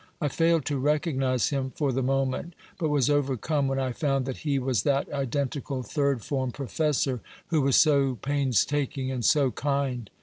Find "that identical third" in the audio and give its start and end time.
4.81-6.23